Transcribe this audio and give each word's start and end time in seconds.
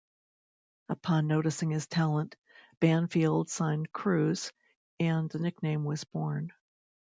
Upon 0.89 1.27
noticing 1.27 1.69
his 1.69 1.85
talent, 1.85 2.35
Banfield 2.79 3.51
signed 3.51 3.91
Cruz, 3.93 4.51
and 4.99 5.29
the 5.29 5.37
nickname 5.37 5.83
was 5.83 6.05
born. 6.05 6.53